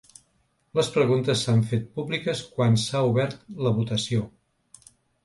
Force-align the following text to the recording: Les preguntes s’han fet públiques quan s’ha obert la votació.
Les 0.77 0.87
preguntes 0.93 1.43
s’han 1.47 1.61
fet 1.73 1.85
públiques 1.99 2.41
quan 2.55 2.79
s’ha 2.85 3.03
obert 3.11 3.37
la 3.67 3.75
votació. 3.81 4.25